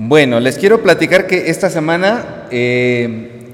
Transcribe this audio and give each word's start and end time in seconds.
Bueno, 0.00 0.38
les 0.38 0.58
quiero 0.58 0.80
platicar 0.80 1.26
que 1.26 1.50
esta 1.50 1.70
semana 1.70 2.46
eh, 2.52 3.50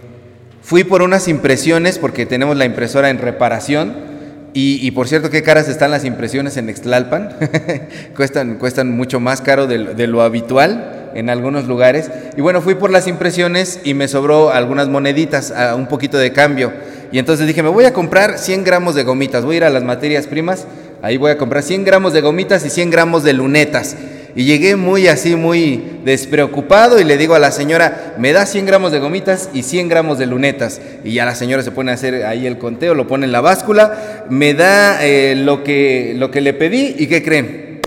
fui 0.60 0.84
por 0.84 1.00
unas 1.00 1.26
impresiones 1.26 1.98
porque 1.98 2.26
tenemos 2.26 2.54
la 2.58 2.66
impresora 2.66 3.08
en 3.08 3.16
reparación. 3.16 4.12
Y, 4.52 4.90
por 4.90 5.08
cierto, 5.08 5.30
qué 5.30 5.42
caras 5.42 5.68
están 5.68 5.90
las 5.90 6.04
impresiones 6.04 6.58
en 6.58 6.68
Extlalpan. 6.68 7.30
cuestan, 8.16 8.58
cuestan 8.58 8.94
mucho 8.94 9.20
más 9.20 9.40
caro 9.40 9.66
de, 9.66 10.06
lo 10.06 10.20
habitual 10.20 11.10
en 11.14 11.30
algunos 11.30 11.66
lugares. 11.66 12.10
Y 12.36 12.42
bueno, 12.42 12.60
fui 12.60 12.74
por 12.74 12.90
las 12.90 13.08
impresiones 13.08 13.80
y 13.82 13.94
me 13.94 14.06
sobró 14.06 14.50
algunas 14.50 14.88
moneditas, 14.88 15.52
un 15.74 15.86
poquito 15.86 16.18
de 16.18 16.32
cambio. 16.32 16.72
Y 17.10 17.18
entonces 17.18 17.46
dije, 17.46 17.62
me 17.62 17.70
voy 17.70 17.86
a 17.86 17.94
comprar 17.94 18.38
100 18.38 18.64
gramos 18.64 18.94
de 18.94 19.02
gomitas. 19.02 19.46
Voy 19.46 19.54
a 19.54 19.56
ir 19.56 19.64
a 19.64 19.70
las 19.70 19.82
materias 19.82 20.26
primas. 20.26 20.66
Ahí 21.00 21.16
voy 21.16 21.30
a 21.30 21.38
comprar 21.38 21.62
100 21.62 21.84
gramos 21.84 22.12
de 22.12 22.20
gomitas 22.20 22.66
y 22.66 22.70
100 22.70 22.90
gramos 22.90 23.24
de 23.24 23.32
lunetas. 23.32 23.96
Y 24.36 24.44
llegué 24.44 24.74
muy 24.74 25.06
así, 25.06 25.36
muy 25.36 26.00
despreocupado 26.04 26.98
y 26.98 27.04
le 27.04 27.16
digo 27.16 27.36
a 27.36 27.38
la 27.38 27.52
señora, 27.52 28.14
me 28.18 28.32
da 28.32 28.46
100 28.46 28.66
gramos 28.66 28.90
de 28.90 28.98
gomitas 28.98 29.48
y 29.54 29.62
100 29.62 29.88
gramos 29.88 30.18
de 30.18 30.26
lunetas. 30.26 30.80
Y 31.04 31.12
ya 31.12 31.24
la 31.24 31.36
señora 31.36 31.62
se 31.62 31.70
pone 31.70 31.92
a 31.92 31.94
hacer 31.94 32.26
ahí 32.26 32.46
el 32.46 32.58
conteo, 32.58 32.94
lo 32.94 33.06
pone 33.06 33.26
en 33.26 33.32
la 33.32 33.40
báscula, 33.40 34.24
me 34.28 34.54
da 34.54 35.04
eh, 35.04 35.36
lo, 35.36 35.62
que, 35.62 36.14
lo 36.16 36.32
que 36.32 36.40
le 36.40 36.52
pedí 36.52 36.96
y 36.98 37.06
¿qué 37.06 37.22
creen? 37.22 37.80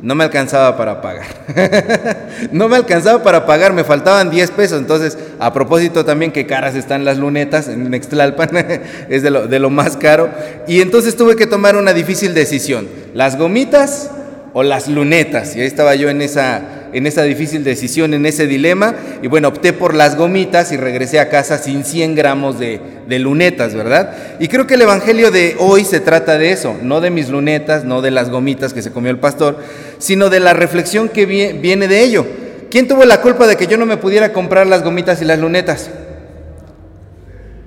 No 0.00 0.14
me 0.14 0.22
alcanzaba 0.22 0.76
para 0.76 1.00
pagar. 1.00 1.26
no 2.52 2.68
me 2.68 2.76
alcanzaba 2.76 3.22
para 3.22 3.46
pagar, 3.46 3.72
me 3.72 3.84
faltaban 3.84 4.30
10 4.30 4.50
pesos. 4.50 4.78
Entonces, 4.78 5.18
a 5.40 5.52
propósito 5.52 6.04
también 6.04 6.30
que 6.30 6.46
caras 6.46 6.74
están 6.76 7.04
las 7.04 7.18
lunetas 7.18 7.68
en 7.68 7.90
Nextlalpan, 7.90 8.50
es 9.08 9.22
de 9.22 9.30
lo, 9.30 9.48
de 9.48 9.58
lo 9.58 9.70
más 9.70 9.96
caro. 9.96 10.28
Y 10.68 10.82
entonces 10.82 11.16
tuve 11.16 11.36
que 11.36 11.46
tomar 11.46 11.74
una 11.74 11.94
difícil 11.94 12.34
decisión. 12.34 12.86
Las 13.14 13.38
gomitas 13.38 14.10
o 14.54 14.62
las 14.62 14.88
lunetas. 14.88 15.54
Y 15.56 15.60
ahí 15.60 15.66
estaba 15.66 15.94
yo 15.96 16.08
en 16.08 16.22
esa, 16.22 16.62
en 16.92 17.06
esa 17.06 17.24
difícil 17.24 17.64
decisión, 17.64 18.14
en 18.14 18.24
ese 18.24 18.46
dilema. 18.46 18.94
Y 19.20 19.26
bueno, 19.26 19.48
opté 19.48 19.72
por 19.72 19.94
las 19.94 20.16
gomitas 20.16 20.72
y 20.72 20.76
regresé 20.76 21.18
a 21.18 21.28
casa 21.28 21.58
sin 21.58 21.84
100 21.84 22.14
gramos 22.14 22.58
de, 22.58 22.80
lunetas, 23.18 23.74
¿verdad? 23.74 24.14
Y 24.38 24.48
creo 24.48 24.66
que 24.66 24.74
el 24.74 24.82
Evangelio 24.82 25.30
de 25.30 25.56
hoy 25.58 25.84
se 25.84 26.00
trata 26.00 26.38
de 26.38 26.52
eso, 26.52 26.76
no 26.82 27.00
de 27.00 27.10
mis 27.10 27.28
lunetas, 27.28 27.84
no 27.84 28.00
de 28.00 28.12
las 28.12 28.30
gomitas 28.30 28.72
que 28.72 28.80
se 28.80 28.92
comió 28.92 29.10
el 29.10 29.18
pastor, 29.18 29.58
sino 29.98 30.30
de 30.30 30.40
la 30.40 30.54
reflexión 30.54 31.08
que 31.08 31.26
viene 31.26 31.88
de 31.88 32.02
ello. 32.02 32.24
¿Quién 32.70 32.88
tuvo 32.88 33.04
la 33.04 33.20
culpa 33.20 33.46
de 33.46 33.56
que 33.56 33.66
yo 33.66 33.76
no 33.76 33.86
me 33.86 33.96
pudiera 33.96 34.32
comprar 34.32 34.66
las 34.68 34.82
gomitas 34.82 35.20
y 35.20 35.24
las 35.24 35.38
lunetas? 35.38 35.90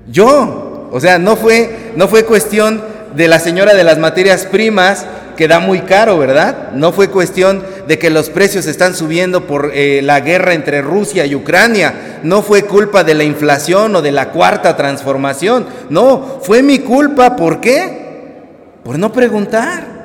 Yo. 0.10 0.90
O 0.90 1.02
sea, 1.02 1.20
no 1.20 1.36
fue, 1.36 1.70
no 1.98 2.08
fue 2.08 2.24
cuestión 2.24 2.82
de 3.14 3.28
la 3.28 3.40
señora 3.40 3.74
de 3.74 3.84
las 3.84 3.98
materias 3.98 4.46
primas 4.46 5.06
que 5.38 5.48
da 5.48 5.60
muy 5.62 5.82
caro, 5.82 6.18
¿verdad? 6.18 6.72
No 6.74 6.92
fue 6.92 7.10
cuestión 7.10 7.64
de 7.88 7.98
que 7.98 8.10
los 8.10 8.30
precios 8.30 8.66
están 8.66 8.96
subiendo 8.96 9.48
por 9.48 9.72
eh, 9.74 10.02
la 10.04 10.20
guerra 10.20 10.54
entre 10.54 10.82
Rusia 10.82 11.26
y 11.26 11.36
Ucrania. 11.36 12.20
No 12.24 12.42
fue 12.42 12.64
culpa 12.64 13.06
de 13.06 13.14
la 13.14 13.24
inflación 13.24 13.96
o 13.96 14.02
de 14.02 14.12
la 14.12 14.32
cuarta 14.32 14.76
transformación. 14.76 15.66
No, 15.90 16.40
fue 16.42 16.62
mi 16.62 16.80
culpa. 16.80 17.38
¿Por 17.38 17.62
qué? 17.62 18.42
Por 18.84 19.00
no 19.00 19.14
preguntar. 19.14 19.96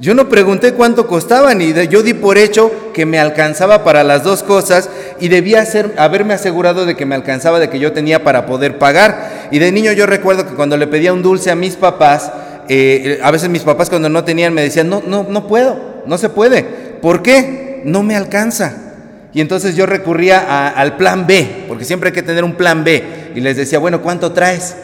Yo 0.00 0.14
no 0.14 0.28
pregunté 0.28 0.74
cuánto 0.74 1.08
costaban 1.08 1.60
y 1.60 1.72
yo 1.88 2.04
di 2.04 2.14
por 2.14 2.38
hecho 2.38 2.70
que 2.94 3.04
me 3.04 3.18
alcanzaba 3.18 3.82
para 3.82 4.04
las 4.04 4.22
dos 4.22 4.44
cosas 4.44 4.88
y 5.18 5.26
debía 5.26 5.64
haberme 5.96 6.34
asegurado 6.34 6.86
de 6.86 6.94
que 6.94 7.04
me 7.04 7.16
alcanzaba, 7.16 7.58
de 7.58 7.68
que 7.68 7.80
yo 7.80 7.90
tenía 7.92 8.22
para 8.22 8.46
poder 8.46 8.78
pagar. 8.78 9.48
Y 9.50 9.58
de 9.58 9.72
niño 9.72 9.90
yo 9.90 10.06
recuerdo 10.06 10.46
que 10.46 10.54
cuando 10.54 10.76
le 10.76 10.86
pedía 10.86 11.12
un 11.12 11.22
dulce 11.22 11.50
a 11.50 11.56
mis 11.56 11.74
papás, 11.74 12.30
eh, 12.68 13.20
a 13.22 13.30
veces 13.30 13.48
mis 13.48 13.62
papás 13.62 13.88
cuando 13.88 14.08
no 14.08 14.24
tenían 14.24 14.54
me 14.54 14.62
decían, 14.62 14.88
no, 14.88 15.02
no, 15.06 15.26
no 15.28 15.46
puedo, 15.46 16.02
no 16.06 16.18
se 16.18 16.28
puede. 16.28 16.62
¿Por 17.00 17.22
qué? 17.22 17.82
No 17.84 18.02
me 18.02 18.16
alcanza. 18.16 18.88
Y 19.32 19.40
entonces 19.40 19.76
yo 19.76 19.86
recurría 19.86 20.68
al 20.70 20.96
plan 20.96 21.26
B, 21.26 21.64
porque 21.68 21.84
siempre 21.84 22.08
hay 22.08 22.14
que 22.14 22.22
tener 22.22 22.44
un 22.44 22.54
plan 22.54 22.82
B. 22.82 23.30
Y 23.34 23.40
les 23.40 23.56
decía, 23.56 23.78
bueno, 23.78 24.00
¿cuánto 24.00 24.32
traes? 24.32 24.74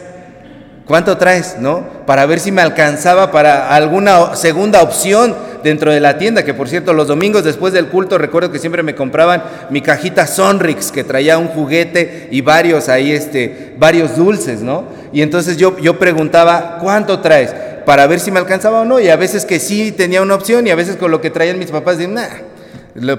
¿Cuánto 0.85 1.17
traes? 1.17 1.57
¿No? 1.59 1.83
Para 2.05 2.27
ver 2.27 2.39
si 2.39 2.51
me 2.51 2.61
alcanzaba 2.61 3.31
para 3.31 3.75
alguna 3.75 4.35
segunda 4.35 4.83
opción 4.83 5.35
dentro 5.63 5.91
de 5.91 5.99
la 5.99 6.19
tienda, 6.19 6.45
que 6.45 6.53
por 6.53 6.69
cierto, 6.69 6.93
los 6.93 7.07
domingos 7.07 7.43
después 7.43 7.73
del 7.73 7.87
culto 7.87 8.19
recuerdo 8.19 8.51
que 8.51 8.59
siempre 8.59 8.83
me 8.83 8.93
compraban 8.93 9.43
mi 9.71 9.81
cajita 9.81 10.27
Sonrix, 10.27 10.91
que 10.91 11.03
traía 11.03 11.39
un 11.39 11.47
juguete 11.47 12.27
y 12.29 12.41
varios 12.41 12.87
ahí, 12.87 13.11
este, 13.11 13.73
varios 13.79 14.15
dulces, 14.15 14.61
¿no? 14.61 14.83
Y 15.11 15.23
entonces 15.23 15.57
yo, 15.57 15.75
yo 15.79 15.97
preguntaba, 15.97 16.77
¿cuánto 16.79 17.19
traes? 17.19 17.55
Para 17.85 18.07
ver 18.07 18.19
si 18.19 18.31
me 18.31 18.39
alcanzaba 18.39 18.81
o 18.81 18.85
no, 18.85 18.99
y 18.99 19.09
a 19.09 19.15
veces 19.15 19.45
que 19.45 19.59
sí 19.59 19.91
tenía 19.91 20.21
una 20.21 20.35
opción, 20.35 20.67
y 20.67 20.71
a 20.71 20.75
veces 20.75 20.95
con 20.95 21.11
lo 21.11 21.21
que 21.21 21.29
traían 21.29 21.59
mis 21.59 21.71
papás, 21.71 21.97
de 21.97 22.07
nah, 22.07 22.27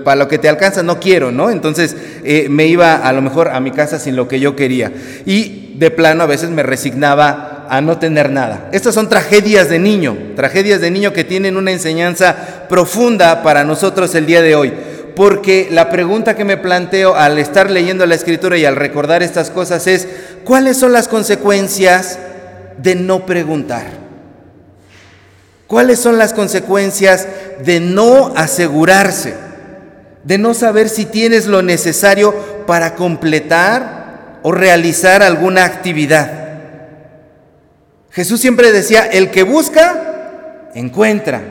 para 0.04 0.16
lo 0.16 0.28
que 0.28 0.38
te 0.38 0.49
alcanza 0.49 0.82
no 0.82 0.99
quiero, 1.00 1.31
¿no? 1.31 1.50
Entonces 1.50 1.97
eh, 2.25 2.49
me 2.49 2.66
iba 2.66 2.97
a 2.97 3.12
lo 3.12 3.21
mejor 3.21 3.49
a 3.49 3.60
mi 3.60 3.72
casa 3.72 3.99
sin 3.99 4.16
lo 4.16 4.27
que 4.27 4.41
yo 4.41 4.56
quería. 4.56 4.93
Y 5.27 5.75
de 5.77 5.91
plano 5.91 6.22
a 6.22 6.27
veces 6.27 6.49
me 6.50 6.62
resignaba 6.62 7.66
a 7.69 7.81
no 7.81 7.99
tener 7.99 8.31
nada. 8.31 8.71
Estas 8.72 8.94
son 8.94 9.09
tragedias 9.09 9.69
de 9.69 9.78
niño, 9.78 10.16
tragedias 10.34 10.81
de 10.81 10.91
niño 10.91 11.12
que 11.12 11.25
tienen 11.25 11.56
una 11.56 11.72
enseñanza 11.72 12.66
profunda 12.69 13.43
para 13.43 13.65
nosotros 13.65 14.15
el 14.15 14.25
día 14.25 14.41
de 14.41 14.54
hoy. 14.54 14.72
Porque 15.15 15.69
la 15.71 15.91
pregunta 15.91 16.37
que 16.37 16.44
me 16.44 16.56
planteo 16.56 17.15
al 17.15 17.38
estar 17.38 17.71
leyendo 17.71 18.06
la 18.06 18.15
escritura 18.15 18.56
y 18.56 18.65
al 18.65 18.77
recordar 18.77 19.22
estas 19.22 19.50
cosas 19.50 19.87
es, 19.87 20.09
¿cuáles 20.44 20.78
son 20.78 20.93
las 20.93 21.09
consecuencias 21.09 22.19
de 22.78 22.94
no 22.94 23.27
preguntar? 23.27 24.05
¿Cuáles 25.66 25.99
son 25.99 26.19
las 26.19 26.32
consecuencias 26.32 27.27
de 27.65 27.81
no 27.81 28.32
asegurarse? 28.37 29.34
De 30.22 30.38
no 30.38 30.54
saber 30.54 30.88
si 30.88 31.06
tienes 31.06 31.47
lo 31.47 31.62
necesario 31.62 32.34
para 32.66 32.94
completar 32.94 34.38
o 34.43 34.53
realizar 34.53 35.22
alguna 35.22 35.65
actividad. 35.65 36.47
Jesús 38.10 38.41
siempre 38.41 38.72
decía, 38.72 39.04
el 39.04 39.31
que 39.31 39.43
busca, 39.43 40.71
encuentra. 40.75 41.43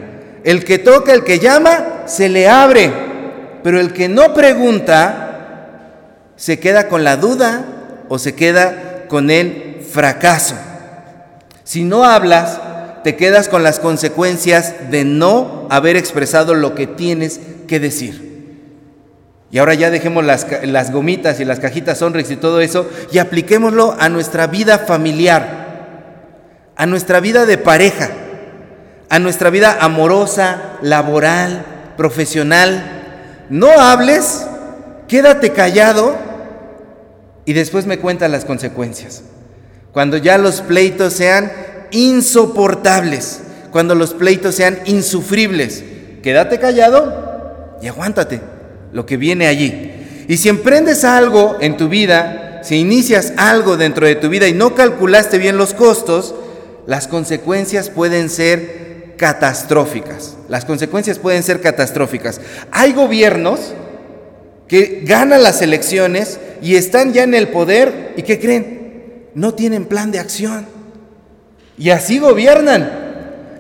El 0.44 0.64
que 0.64 0.78
toca, 0.78 1.14
el 1.14 1.24
que 1.24 1.40
llama, 1.40 2.04
se 2.06 2.30
le 2.30 2.48
abre. 2.48 2.92
Pero 3.64 3.80
el 3.80 3.94
que 3.94 4.08
no 4.08 4.34
pregunta, 4.34 5.26
se 6.36 6.60
queda 6.60 6.88
con 6.88 7.04
la 7.04 7.18
duda 7.18 7.66
o 8.10 8.18
se 8.18 8.36
queda 8.36 9.06
con 9.08 9.30
el 9.30 9.86
fracaso. 9.90 10.56
Si 11.64 11.84
no 11.84 12.04
hablas, 12.04 12.60
te 13.06 13.16
quedas 13.16 13.50
con 13.50 13.62
las 13.62 13.78
consecuencias 13.78 14.90
de 14.90 15.06
no 15.06 15.68
haber 15.70 15.96
expresado 15.96 16.56
lo 16.56 16.74
que 16.74 16.88
tienes 16.88 17.40
que 17.68 17.80
decir. 17.80 18.58
Y 19.52 19.60
ahora 19.60 19.76
ya 19.76 19.92
dejemos 19.92 20.26
las, 20.26 20.48
las 20.64 20.92
gomitas 20.92 21.40
y 21.40 21.46
las 21.46 21.60
cajitas 21.60 22.00
Sonrix 22.00 22.32
y 22.32 22.36
todo 22.36 22.62
eso 22.62 22.90
y 23.12 23.20
apliquémoslo 23.20 23.96
a 24.00 24.10
nuestra 24.10 24.48
vida 24.48 24.80
familiar, 24.80 26.72
a 26.76 26.88
nuestra 26.88 27.20
vida 27.20 27.46
de 27.46 27.60
pareja, 27.60 28.10
a 29.10 29.20
nuestra 29.20 29.52
vida 29.52 29.78
amorosa, 29.82 30.80
laboral, 30.82 31.64
profesional. 31.98 33.46
No 33.52 33.70
hables, 33.80 34.48
quédate 35.08 35.52
callado 35.52 36.16
y 37.46 37.54
después 37.54 37.86
me 37.86 38.00
cuentas 38.00 38.32
las 38.32 38.46
consecuencias. 38.46 39.22
Cuando 39.92 40.18
ya 40.18 40.40
los 40.40 40.62
pleitos 40.62 41.14
sean 41.14 41.52
insoportables, 41.92 43.42
cuando 43.72 43.96
los 43.96 44.14
pleitos 44.14 44.56
sean 44.56 44.80
insufribles. 44.86 45.84
Quédate 46.24 46.60
callado 46.60 47.78
y 47.82 47.88
aguántate 47.88 48.42
lo 48.92 49.06
que 49.06 49.18
viene 49.18 49.48
allí. 49.48 50.26
Y 50.28 50.38
si 50.38 50.50
emprendes 50.50 51.04
algo 51.04 51.58
en 51.60 51.78
tu 51.78 51.88
vida, 51.90 52.62
si 52.64 52.78
inicias 52.78 53.34
algo 53.38 53.78
dentro 53.78 54.08
de 54.08 54.16
tu 54.16 54.30
vida 54.30 54.48
y 54.48 54.54
no 54.54 54.74
calculaste 54.74 55.38
bien 55.38 55.58
los 55.58 55.74
costos, 55.74 56.34
las 56.88 57.08
consecuencias 57.08 57.90
pueden 57.90 58.30
ser 58.30 59.14
catastróficas. 59.18 60.36
Las 60.50 60.66
consecuencias 60.66 61.20
pueden 61.20 61.44
ser 61.44 61.62
catastróficas. 61.62 62.42
Hay 62.72 62.94
gobiernos 62.94 63.60
que 64.68 65.02
ganan 65.04 65.44
las 65.44 65.62
elecciones 65.62 66.40
y 66.62 66.76
están 66.76 67.14
ya 67.14 67.24
en 67.24 67.34
el 67.34 67.50
poder 67.50 68.14
y 68.18 68.24
¿qué 68.24 68.40
creen? 68.40 69.30
No 69.36 69.54
tienen 69.54 69.86
plan 69.86 70.12
de 70.12 70.20
acción. 70.20 70.75
Y 71.78 71.90
así 71.90 72.20
gobiernan. 72.20 73.04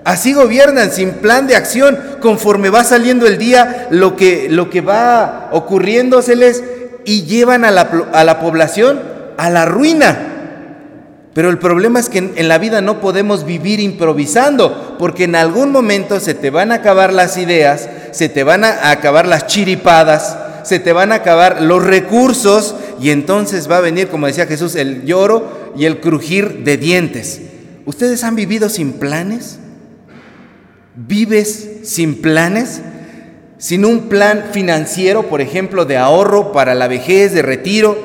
Así 0.04 0.34
gobiernan 0.34 0.92
sin 0.92 1.14
plan 1.14 1.48
de 1.48 1.56
acción, 1.56 1.98
conforme 2.22 2.70
va 2.70 2.84
saliendo 2.84 3.26
el 3.26 3.40
día, 3.40 3.88
lo 3.90 4.16
que, 4.16 4.48
lo 4.50 4.70
que 4.70 4.82
va 4.82 5.50
ocurriéndoseles 5.52 6.64
y 7.06 7.24
llevan 7.24 7.66
a 7.66 7.72
la, 7.72 7.90
a 8.14 8.24
la 8.24 8.40
población 8.40 9.00
a 9.38 9.50
la 9.50 9.66
ruina. 9.66 10.32
Pero 11.34 11.50
el 11.50 11.58
problema 11.58 12.00
es 12.00 12.08
que 12.08 12.20
en, 12.20 12.34
en, 12.36 12.48
la 12.48 12.60
vida 12.60 12.82
no 12.82 13.02
podemos 13.02 13.46
vivir 13.46 13.80
improvisando, 13.80 14.96
porque 14.98 15.26
en 15.26 15.36
algún 15.36 15.72
momento 15.72 16.20
se 16.20 16.34
te 16.34 16.50
van 16.50 16.72
a 16.72 16.76
acabar 16.76 17.12
las 17.12 17.38
ideas, 17.38 17.90
se 18.12 18.30
te 18.30 18.44
van 18.44 18.64
a 18.64 18.92
acabar 18.92 19.28
las 19.28 19.48
chiripadas, 19.48 20.38
se 20.64 20.80
te 20.80 20.94
van 20.94 21.12
a 21.12 21.16
acabar 21.16 21.62
los 21.62 21.84
recursos 21.84 22.76
y 23.02 23.10
entonces 23.10 23.70
va 23.70 23.78
a 23.78 23.82
venir, 23.82 24.08
como 24.08 24.28
decía 24.28 24.48
Jesús, 24.48 24.76
el 24.76 25.04
lloro 25.04 25.74
y 25.76 25.86
el 25.86 26.00
crujir 26.00 26.64
de 26.64 26.78
dientes. 26.78 27.42
¿Ustedes 27.86 28.24
han 28.24 28.36
vivido 28.36 28.70
sin 28.70 28.94
planes? 28.94 29.60
¿Vives 30.96 31.80
sin 31.84 32.22
planes? 32.22 32.82
sin 33.58 33.86
un 33.86 34.10
plan 34.10 34.50
financiero, 34.52 35.24
por 35.24 35.42
ejemplo, 35.42 35.86
de 35.86 35.98
ahorro 35.98 36.52
para 36.52 36.76
la 36.76 36.88
vejez, 36.88 37.34
de 37.34 37.42
retiro, 37.42 37.98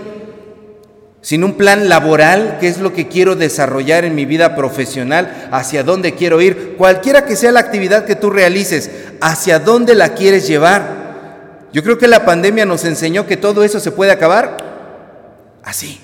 sin 1.23 1.45
un 1.45 1.55
plan 1.55 1.89
laboral, 1.89 2.59
qué 2.61 2.69
es 2.69 2.79
lo 2.79 2.95
que 2.95 3.09
quiero 3.09 3.37
desarrollar 3.37 4.05
en 4.05 4.15
mi 4.15 4.25
vida 4.25 4.57
profesional, 4.57 5.49
hacia 5.53 5.83
dónde 5.83 6.15
quiero 6.15 6.41
ir, 6.41 6.77
cualquiera 6.79 7.27
que 7.27 7.37
sea 7.37 7.53
la 7.53 7.61
actividad 7.61 8.07
que 8.07 8.17
tú 8.17 8.31
realices, 8.31 8.91
hacia 9.21 9.59
dónde 9.59 9.95
la 9.95 10.15
quieres 10.15 10.47
llevar. 10.47 11.67
Yo 11.73 11.83
creo 11.83 11.99
que 11.99 12.09
la 12.09 12.25
pandemia 12.25 12.65
nos 12.65 12.85
enseñó 12.85 13.27
que 13.27 13.37
todo 13.37 13.63
eso 13.63 13.81
se 13.81 13.93
puede 13.93 14.13
acabar 14.13 14.57
así, 15.63 16.01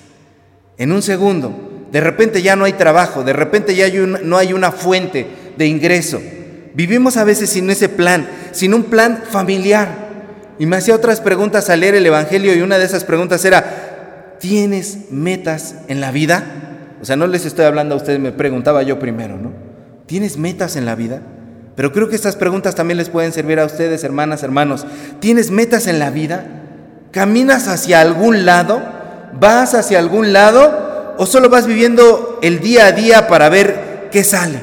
en 0.77 0.91
un 0.91 1.01
segundo. 1.01 1.66
De 1.91 2.01
repente 2.01 2.41
ya 2.41 2.55
no 2.55 2.65
hay 2.65 2.73
trabajo, 2.73 3.23
de 3.23 3.33
repente 3.33 3.75
ya 3.75 3.87
no 4.23 4.37
hay 4.37 4.53
una 4.53 4.71
fuente 4.71 5.27
de 5.57 5.67
ingreso. 5.67 6.21
Vivimos 6.73 7.17
a 7.17 7.23
veces 7.23 7.49
sin 7.49 7.69
ese 7.69 7.89
plan, 7.89 8.27
sin 8.51 8.73
un 8.73 8.83
plan 8.83 9.23
familiar. 9.29 10.07
Y 10.59 10.65
me 10.65 10.75
hacía 10.75 10.95
otras 10.95 11.21
preguntas 11.21 11.69
al 11.69 11.79
leer 11.79 11.95
el 11.95 12.05
Evangelio 12.05 12.55
y 12.55 12.61
una 12.61 12.77
de 12.77 12.85
esas 12.85 13.03
preguntas 13.03 13.43
era, 13.45 14.35
¿tienes 14.39 15.11
metas 15.11 15.75
en 15.87 16.01
la 16.01 16.11
vida? 16.11 16.43
O 17.01 17.05
sea, 17.05 17.15
no 17.15 17.27
les 17.27 17.45
estoy 17.45 17.65
hablando 17.65 17.95
a 17.95 17.97
ustedes, 17.97 18.19
me 18.19 18.31
preguntaba 18.31 18.83
yo 18.83 18.99
primero, 18.99 19.37
¿no? 19.37 19.53
¿Tienes 20.07 20.37
metas 20.37 20.75
en 20.75 20.85
la 20.85 20.95
vida? 20.95 21.21
Pero 21.75 21.91
creo 21.93 22.09
que 22.09 22.15
estas 22.15 22.35
preguntas 22.35 22.73
también 22.73 22.97
les 22.97 23.09
pueden 23.09 23.31
servir 23.31 23.59
a 23.59 23.65
ustedes, 23.65 24.03
hermanas, 24.03 24.41
hermanos. 24.41 24.85
¿Tienes 25.19 25.51
metas 25.51 25.85
en 25.85 25.99
la 25.99 26.09
vida? 26.09 26.45
¿Caminas 27.11 27.67
hacia 27.67 28.01
algún 28.01 28.45
lado? 28.45 28.81
¿Vas 29.39 29.75
hacia 29.75 29.99
algún 29.99 30.33
lado? 30.33 30.86
¿O 31.17 31.25
solo 31.25 31.49
vas 31.49 31.67
viviendo 31.67 32.39
el 32.41 32.59
día 32.59 32.87
a 32.87 32.91
día 32.91 33.27
para 33.27 33.49
ver 33.49 34.09
qué 34.11 34.23
sale? 34.23 34.59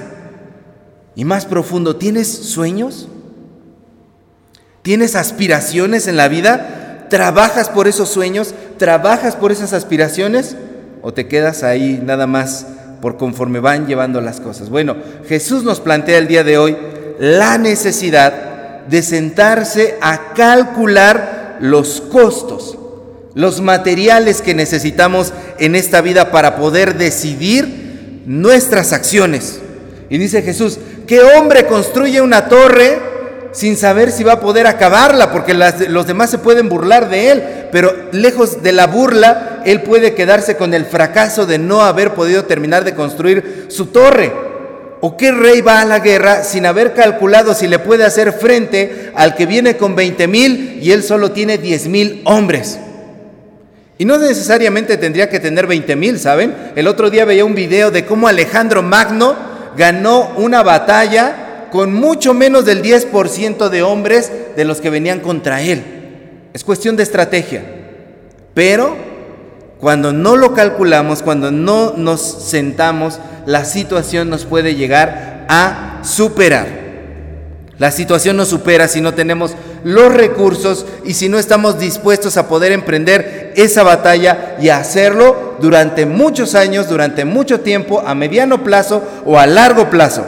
Y 1.15 1.25
más 1.25 1.47
profundo, 1.47 1.97
¿tienes 1.97 2.29
sueños? 2.29 3.09
¿Tienes 4.83 5.17
aspiraciones 5.17 6.09
en 6.09 6.17
la 6.17 6.29
vida? 6.29 7.07
¿Trabajas 7.09 7.69
por 7.69 7.89
esos 7.89 8.09
sueños? 8.09 8.55
¿Trabajas 8.79 9.37
por 9.37 9.53
esas 9.53 9.73
aspiraciones? 9.73 10.57
¿O 11.03 11.13
te 11.13 11.27
quedas 11.29 11.63
ahí 11.63 12.01
nada 12.03 12.27
más 12.27 12.67
por 13.01 13.17
conforme 13.17 13.61
van 13.61 13.87
llevando 13.87 14.21
las 14.21 14.41
cosas? 14.41 14.71
Bueno, 14.71 14.97
Jesús 15.27 15.65
nos 15.65 15.81
plantea 15.81 16.19
el 16.19 16.29
día 16.29 16.45
de 16.45 16.59
hoy 16.59 16.77
la 17.19 17.59
necesidad 17.59 18.85
de 18.87 19.03
sentarse 19.03 19.97
a 20.01 20.35
calcular 20.35 21.59
los 21.61 22.01
costos, 22.01 22.77
los 23.35 23.61
materiales 23.61 24.43
que 24.43 24.55
necesitamos 24.55 25.33
en 25.59 25.75
esta 25.75 26.01
vida 26.01 26.31
para 26.31 26.57
poder 26.57 26.97
decidir 26.97 28.23
nuestras 28.27 28.93
acciones. 28.93 29.61
Y 30.09 30.19
dice 30.19 30.43
Jesús, 30.43 30.79
¿Qué 31.07 31.21
hombre 31.21 31.67
construye 31.67 32.21
una 32.23 32.49
torre 32.49 32.99
sin 33.53 33.77
saber 33.77 34.11
si 34.11 34.25
va 34.25 34.35
a 34.35 34.41
poder 34.41 34.67
acabarla? 34.67 35.31
Porque 35.31 35.53
los 35.53 36.07
demás 36.07 36.31
se 36.31 36.39
pueden 36.39 36.69
burlar 36.69 37.11
de 37.11 37.31
él, 37.31 37.43
pero 37.71 37.95
lejos 38.13 38.63
de 38.63 38.73
la 38.73 38.87
burla, 38.87 39.63
él 39.67 39.83
puede 39.83 40.15
quedarse 40.15 40.57
con 40.57 40.73
el 40.73 40.87
fracaso 40.87 41.45
de 41.45 41.59
no 41.59 41.83
haber 41.83 42.15
podido 42.15 42.45
terminar 42.45 42.85
de 42.85 42.95
construir 42.95 43.67
su 43.69 43.87
torre. 43.87 44.33
¿O 45.01 45.19
qué 45.19 45.33
rey 45.33 45.61
va 45.61 45.83
a 45.83 45.85
la 45.85 45.99
guerra 45.99 46.43
sin 46.45 46.65
haber 46.65 46.95
calculado 46.95 47.53
si 47.53 47.69
le 47.69 47.79
puede 47.79 48.05
hacer 48.05 48.33
frente 48.33 49.13
al 49.15 49.35
que 49.35 49.45
viene 49.45 49.77
con 49.77 49.95
20 49.95 50.27
mil 50.29 50.79
y 50.83 50.93
él 50.93 51.03
solo 51.03 51.33
tiene 51.33 51.59
10 51.59 51.89
mil 51.89 52.23
hombres? 52.25 52.79
Y 53.97 54.05
no 54.05 54.19
necesariamente 54.19 54.97
tendría 54.97 55.29
que 55.29 55.41
tener 55.41 55.67
20 55.67 55.95
mil, 55.97 56.19
¿saben? 56.19 56.55
El 56.75 56.89
otro 56.89 57.11
día 57.11 57.25
veía 57.25 57.45
un 57.45 57.55
video 57.55 57.91
de 57.91 58.05
cómo 58.05 58.27
Alejandro 58.27 58.83
Magno 58.83 59.37
ganó 59.77 60.33
una 60.37 60.63
batalla 60.63 61.69
con 61.71 61.93
mucho 61.93 62.35
menos 62.35 62.65
del 62.65 62.83
10% 62.83 63.69
de 63.69 63.83
hombres 63.83 64.31
de 64.57 64.65
los 64.65 64.81
que 64.81 64.91
venían 64.91 65.21
contra 65.21 65.63
él. 65.63 65.83
Es 66.53 66.65
cuestión 66.65 66.97
de 66.97 67.03
estrategia. 67.03 67.65
Pero 68.53 68.97
cuando 69.81 70.13
no 70.13 70.37
lo 70.37 70.55
calculamos, 70.55 71.23
cuando 71.23 71.51
no 71.51 71.95
nos 71.97 72.21
sentamos, 72.21 73.19
la 73.47 73.65
situación 73.65 74.31
nos 74.31 74.45
puede 74.45 74.75
llegar 74.75 75.47
a 75.49 76.01
superar. 76.05 76.85
La 77.79 77.91
situación 77.91 78.37
nos 78.37 78.49
supera 78.49 78.87
si 78.87 79.01
no 79.01 79.15
tenemos 79.15 79.55
los 79.83 80.15
recursos 80.15 80.87
y 81.05 81.15
si 81.15 81.29
no 81.29 81.39
estamos 81.39 81.79
dispuestos 81.79 82.37
a 82.37 82.49
poder 82.49 82.73
emprender 82.73 83.44
esa 83.57 83.83
batalla 83.83 84.57
y 84.61 84.69
hacerlo 84.69 85.57
durante 85.61 86.07
muchos 86.07 86.55
años, 86.55 86.89
durante 86.89 87.25
mucho 87.25 87.61
tiempo, 87.61 88.03
a 88.07 88.15
mediano 88.15 88.63
plazo 88.63 89.03
o 89.25 89.39
a 89.39 89.47
largo 89.47 89.91
plazo. 89.91 90.25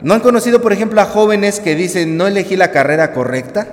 ¿No 0.00 0.14
han 0.14 0.20
conocido, 0.20 0.62
por 0.62 0.72
ejemplo, 0.72 1.00
a 1.00 1.06
jóvenes 1.06 1.60
que 1.60 1.74
dicen, 1.74 2.16
no 2.16 2.26
elegí 2.26 2.56
la 2.56 2.70
carrera 2.70 3.12
correcta? 3.12 3.66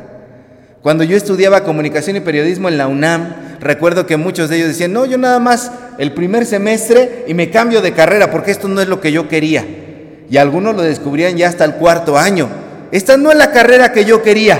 Cuando 0.81 1.03
yo 1.03 1.17
estudiaba 1.17 1.63
comunicación 1.63 2.15
y 2.15 2.21
periodismo 2.21 2.69
en 2.69 2.77
la 2.77 2.87
UNAM, 2.87 3.59
recuerdo 3.59 4.05
que 4.05 4.17
muchos 4.17 4.49
de 4.49 4.57
ellos 4.57 4.67
decían, 4.69 4.93
no, 4.93 5.05
yo 5.05 5.17
nada 5.17 5.39
más 5.39 5.71
el 5.97 6.13
primer 6.13 6.45
semestre 6.45 7.25
y 7.27 7.33
me 7.33 7.49
cambio 7.49 7.81
de 7.81 7.93
carrera 7.93 8.31
porque 8.31 8.51
esto 8.51 8.67
no 8.67 8.81
es 8.81 8.87
lo 8.87 9.01
que 9.01 9.11
yo 9.11 9.27
quería. 9.27 9.65
Y 10.29 10.37
algunos 10.37 10.75
lo 10.75 10.81
descubrían 10.81 11.37
ya 11.37 11.49
hasta 11.49 11.65
el 11.65 11.75
cuarto 11.75 12.17
año 12.17 12.49
esta 12.95 13.17
no 13.17 13.31
es 13.31 13.37
la 13.37 13.51
carrera 13.51 13.91
que 13.91 14.05
yo 14.05 14.21
quería. 14.21 14.57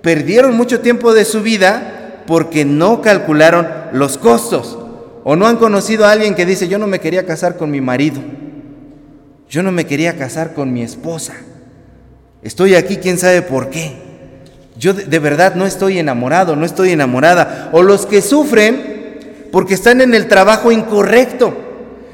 Perdieron 0.00 0.56
mucho 0.56 0.80
tiempo 0.80 1.12
de 1.12 1.26
su 1.26 1.42
vida 1.42 1.99
porque 2.30 2.64
no 2.64 3.02
calcularon 3.02 3.66
los 3.90 4.16
costos. 4.16 4.78
O 5.24 5.34
no 5.34 5.48
han 5.48 5.56
conocido 5.56 6.06
a 6.06 6.12
alguien 6.12 6.36
que 6.36 6.46
dice, 6.46 6.68
yo 6.68 6.78
no 6.78 6.86
me 6.86 7.00
quería 7.00 7.26
casar 7.26 7.56
con 7.56 7.72
mi 7.72 7.80
marido. 7.80 8.20
Yo 9.48 9.64
no 9.64 9.72
me 9.72 9.84
quería 9.84 10.16
casar 10.16 10.54
con 10.54 10.72
mi 10.72 10.84
esposa. 10.84 11.34
Estoy 12.40 12.76
aquí, 12.76 12.98
quién 12.98 13.18
sabe 13.18 13.42
por 13.42 13.68
qué. 13.68 13.96
Yo 14.78 14.94
de, 14.94 15.18
verdad 15.18 15.56
no 15.56 15.66
estoy 15.66 15.98
enamorado, 15.98 16.54
no 16.54 16.64
estoy 16.64 16.92
enamorada. 16.92 17.68
O 17.72 17.82
los 17.82 18.06
que 18.06 18.22
sufren 18.22 19.48
porque 19.50 19.74
están 19.74 20.00
en 20.00 20.14
el 20.14 20.28
trabajo 20.28 20.70
incorrecto. 20.70 21.52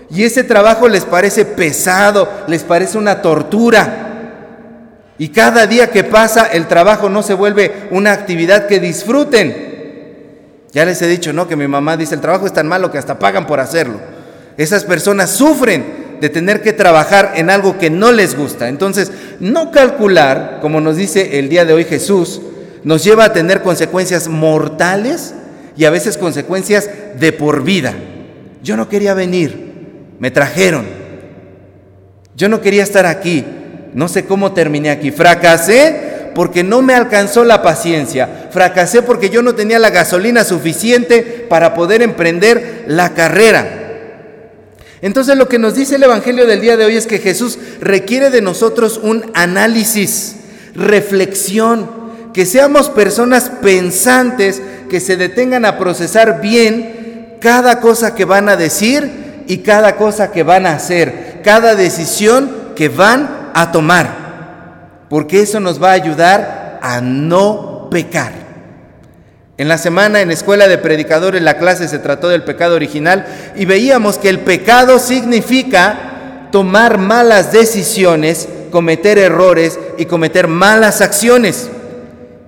Y 0.08 0.24
ese 0.24 0.44
trabajo 0.44 0.88
les 0.88 1.04
parece 1.04 1.44
pesado, 1.44 2.26
les 2.46 2.62
parece 2.62 2.96
una 2.96 3.20
tortura. 3.20 5.12
Y 5.19 5.28
cada 5.28 5.66
día 5.66 5.90
que 5.90 6.04
pasa 6.04 6.46
el 6.46 6.69
trabajo 6.69 7.10
no 7.10 7.22
se 7.22 7.34
vuelve 7.34 7.88
una 7.90 8.12
actividad 8.12 8.66
que 8.66 8.80
disfruten. 8.80 9.75
Ya 10.72 10.84
les 10.84 11.00
he 11.02 11.06
dicho, 11.06 11.32
¿no? 11.32 11.48
Que 11.48 11.56
mi 11.56 11.68
mamá 11.68 11.96
dice, 11.96 12.14
el 12.14 12.20
trabajo 12.20 12.46
es 12.46 12.52
tan 12.52 12.68
malo 12.68 12.90
que 12.90 12.98
hasta 12.98 13.18
pagan 13.18 13.46
por 13.46 13.60
hacerlo. 13.60 13.98
Esas 14.56 14.84
personas 14.84 15.30
sufren 15.30 16.06
de 16.20 16.28
tener 16.28 16.62
que 16.62 16.72
trabajar 16.72 17.32
en 17.36 17.50
algo 17.50 17.78
que 17.78 17.90
no 17.90 18.12
les 18.12 18.36
gusta. 18.36 18.68
Entonces, 18.68 19.12
no 19.40 19.70
calcular, 19.70 20.58
como 20.60 20.80
nos 20.80 20.96
dice 20.96 21.38
el 21.38 21.48
día 21.48 21.64
de 21.64 21.72
hoy 21.72 21.84
Jesús, 21.84 22.40
nos 22.84 23.04
lleva 23.04 23.24
a 23.24 23.32
tener 23.32 23.62
consecuencias 23.62 24.28
mortales 24.28 25.34
y 25.76 25.84
a 25.84 25.90
veces 25.90 26.16
consecuencias 26.16 26.88
de 27.19 27.32
por 27.32 27.64
vida. 27.64 27.94
Yo 28.62 28.76
no 28.76 28.88
quería 28.88 29.14
venir, 29.14 29.72
me 30.19 30.31
trajeron. 30.31 30.86
Yo 32.36 32.48
no 32.48 32.60
quería 32.60 32.82
estar 32.82 33.06
aquí, 33.06 33.44
no 33.94 34.08
sé 34.08 34.24
cómo 34.24 34.52
terminé 34.52 34.91
aquí. 34.91 35.10
Fracasé 35.10 36.06
porque 36.36 36.62
no 36.62 36.82
me 36.82 36.93
alcanzó 36.93 37.44
la 37.44 37.62
paciencia. 37.62 38.48
Fracasé 38.50 39.00
porque 39.00 39.31
yo 39.31 39.40
no 39.40 39.55
tenía 39.55 39.78
la 39.78 39.88
gasolina 39.88 40.44
suficiente 40.44 41.46
para 41.48 41.72
poder 41.72 42.02
emprender 42.02 42.84
la 42.88 43.14
carrera. 43.14 43.86
Entonces 45.00 45.38
lo 45.38 45.48
que 45.48 45.58
nos 45.58 45.74
dice 45.74 45.96
el 45.96 46.02
Evangelio 46.02 46.46
del 46.46 46.60
día 46.60 46.76
de 46.76 46.84
hoy 46.84 46.94
es 46.94 47.06
que 47.06 47.20
Jesús 47.20 47.58
requiere 47.81 48.28
de 48.28 48.43
nosotros 48.43 49.00
un 49.02 49.31
análisis, 49.32 50.36
reflexión, 50.74 51.88
que 52.34 52.44
seamos 52.44 52.90
personas 52.90 53.50
pensantes, 53.62 54.60
que 54.90 55.00
se 55.00 55.16
detengan 55.16 55.64
a 55.64 55.78
procesar 55.78 56.43
bien 56.43 57.38
cada 57.40 57.81
cosa 57.81 58.14
que 58.14 58.26
van 58.26 58.50
a 58.50 58.56
decir 58.56 59.44
y 59.46 59.58
cada 59.58 59.96
cosa 59.96 60.32
que 60.32 60.43
van 60.43 60.66
a 60.66 60.74
hacer, 60.74 61.40
cada 61.43 61.74
decisión 61.76 62.74
que 62.76 62.90
van 62.90 63.52
a 63.55 63.72
tomar, 63.72 64.25
porque 65.08 65.41
eso 65.41 65.60
nos 65.60 65.82
va 65.82 65.91
a 65.91 65.94
ayudar 65.94 66.79
a 66.82 67.01
no 67.01 67.89
pecar. 67.91 68.32
En 69.58 69.69
la 69.69 69.79
semana 69.79 70.20
en 70.20 70.31
Escuela 70.31 70.69
de 70.69 70.79
Predicadores 70.79 71.43
la 71.43 71.56
clase 71.56 71.89
se 71.89 71.98
trató 71.98 72.29
del 72.29 72.44
pecado 72.44 72.75
original 72.75 73.27
y 73.56 73.65
veíamos 73.65 74.19
que 74.19 74.29
el 74.29 74.41
pecado 74.41 74.98
significa 74.98 76.48
tomar 76.53 76.98
malas 76.98 77.53
decisiones, 77.53 78.48
cometer 78.70 79.19
errores 79.19 79.79
y 79.96 80.05
cometer 80.05 80.48
malas 80.48 81.01
acciones. 81.01 81.70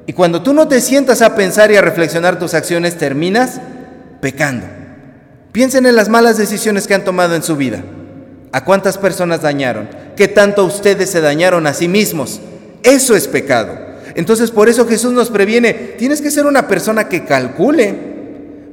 Y 0.07 0.13
cuando 0.13 0.43
tú 0.43 0.53
no 0.53 0.69
te 0.69 0.81
sientas 0.81 1.23
a 1.23 1.35
pensar 1.35 1.71
y 1.71 1.77
a 1.77 1.83
reflexionar 1.83 2.39
tus 2.39 2.55
acciones, 2.55 2.97
terminas 2.97 3.61
pecando. 4.21 4.67
Piensen 5.53 5.87
en 5.87 5.97
las 5.97 6.09
malas 6.09 6.37
decisiones 6.37 6.87
que 6.87 6.95
han 6.95 7.05
tomado 7.05 7.35
en 7.35 7.43
su 7.43 7.57
vida. 7.57 7.83
¿A 8.53 8.65
cuántas 8.65 8.97
personas 8.97 9.43
dañaron? 9.43 9.89
¿Qué 10.19 10.27
tanto 10.27 10.65
ustedes 10.65 11.11
se 11.11 11.21
dañaron 11.21 11.69
a 11.69 11.73
sí 11.73 11.87
mismos? 11.87 12.41
Eso 12.83 13.15
es 13.15 13.29
pecado. 13.29 13.79
Entonces 14.17 14.51
por 14.51 14.69
eso 14.69 14.85
Jesús 14.85 15.13
nos 15.13 15.31
previene, 15.31 15.73
tienes 15.73 16.21
que 16.21 16.33
ser 16.33 16.45
una 16.45 16.67
persona 16.67 17.09
que 17.09 17.25
calcule, 17.25 17.95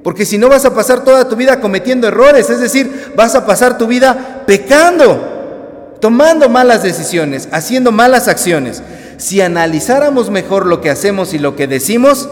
porque 0.03 0.25
si 0.25 0.39
no 0.39 0.49
vas 0.49 0.65
a 0.65 0.73
pasar 0.73 1.03
toda 1.03 1.29
tu 1.29 1.35
vida 1.35 1.61
cometiendo 1.61 2.07
errores, 2.07 2.49
es 2.49 2.59
decir, 2.59 3.13
vas 3.15 3.35
a 3.35 3.45
pasar 3.45 3.77
tu 3.77 3.85
vida 3.85 4.43
pecando, 4.47 5.93
tomando 6.01 6.49
malas 6.49 6.81
decisiones, 6.81 7.47
haciendo 7.51 7.91
malas 7.91 8.27
acciones. 8.27 8.81
Si 9.17 9.39
analizáramos 9.39 10.31
mejor 10.31 10.65
lo 10.65 10.81
que 10.81 10.89
hacemos 10.89 11.35
y 11.35 11.37
lo 11.37 11.55
que 11.55 11.67
decimos, 11.67 12.27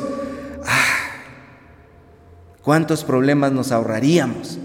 ah, 0.65 1.22
¿cuántos 2.63 3.03
problemas 3.03 3.51
nos 3.51 3.72
ahorraríamos? 3.72 4.58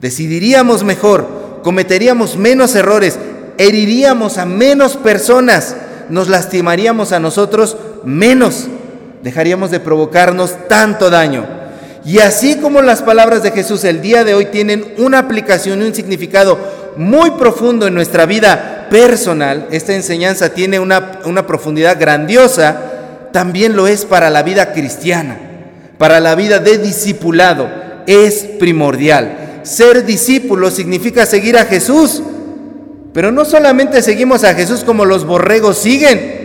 Decidiríamos 0.00 0.82
mejor, 0.82 1.60
cometeríamos 1.62 2.38
menos 2.38 2.74
errores, 2.74 3.18
heriríamos 3.58 4.38
a 4.38 4.46
menos 4.46 4.96
personas, 4.96 5.76
nos 6.08 6.28
lastimaríamos 6.28 7.12
a 7.12 7.20
nosotros 7.20 7.76
menos, 8.04 8.66
dejaríamos 9.22 9.70
de 9.70 9.80
provocarnos 9.80 10.68
tanto 10.68 11.10
daño. 11.10 11.46
Y 12.04 12.20
así 12.20 12.56
como 12.56 12.80
las 12.82 13.02
palabras 13.02 13.42
de 13.42 13.50
Jesús 13.50 13.84
el 13.84 14.00
día 14.00 14.24
de 14.24 14.34
hoy 14.34 14.46
tienen 14.46 14.94
una 14.98 15.18
aplicación 15.18 15.82
y 15.82 15.86
un 15.86 15.94
significado 15.94 16.58
muy 16.96 17.32
profundo 17.32 17.86
en 17.86 17.94
nuestra 17.94 18.26
vida 18.26 18.88
personal, 18.90 19.68
esta 19.70 19.94
enseñanza 19.94 20.50
tiene 20.50 20.80
una, 20.80 21.20
una 21.24 21.46
profundidad 21.46 22.00
grandiosa, 22.00 22.76
también 23.32 23.76
lo 23.76 23.86
es 23.86 24.04
para 24.04 24.30
la 24.30 24.42
vida 24.42 24.72
cristiana, 24.72 25.38
para 25.98 26.20
la 26.20 26.34
vida 26.34 26.58
de 26.58 26.78
discipulado, 26.78 27.68
es 28.06 28.44
primordial. 28.58 29.60
Ser 29.62 30.04
discípulo 30.04 30.70
significa 30.70 31.26
seguir 31.26 31.56
a 31.58 31.66
Jesús, 31.66 32.22
pero 33.12 33.32
no 33.32 33.44
solamente 33.44 34.02
seguimos 34.02 34.44
a 34.44 34.54
Jesús 34.54 34.84
como 34.84 35.04
los 35.04 35.24
borregos 35.24 35.78
siguen, 35.78 36.40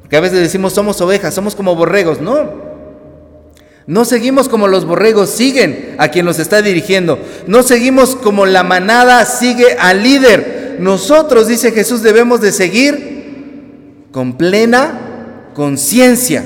porque 0.00 0.16
a 0.16 0.20
veces 0.20 0.40
decimos 0.40 0.72
somos 0.72 1.00
ovejas, 1.00 1.34
somos 1.34 1.54
como 1.54 1.74
borregos, 1.74 2.20
no. 2.20 2.68
No 3.86 4.04
seguimos 4.04 4.50
como 4.50 4.68
los 4.68 4.84
borregos 4.84 5.30
siguen 5.30 5.94
a 5.96 6.08
quien 6.08 6.26
nos 6.26 6.38
está 6.38 6.60
dirigiendo. 6.60 7.18
No 7.46 7.62
seguimos 7.62 8.16
como 8.16 8.44
la 8.44 8.62
manada 8.62 9.24
sigue 9.24 9.76
al 9.78 10.02
líder. 10.02 10.76
Nosotros, 10.78 11.48
dice 11.48 11.72
Jesús, 11.72 12.02
debemos 12.02 12.42
de 12.42 12.52
seguir 12.52 14.06
con 14.12 14.36
plena 14.36 15.48
conciencia. 15.54 16.44